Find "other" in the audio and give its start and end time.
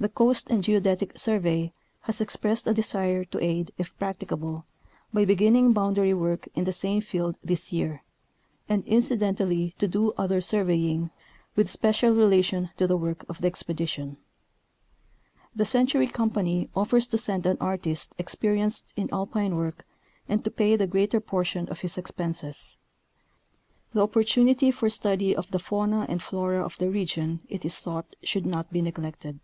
10.16-10.40